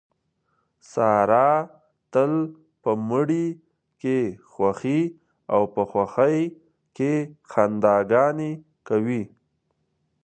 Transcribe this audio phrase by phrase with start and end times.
[0.91, 1.49] ساره
[2.13, 2.33] تل
[2.81, 3.47] په مړي
[4.01, 4.17] کې
[4.51, 5.01] خوښي
[5.53, 6.39] او په خوښۍ
[6.95, 7.13] کې
[7.51, 8.51] خندا ګانې
[8.87, 9.23] کوي.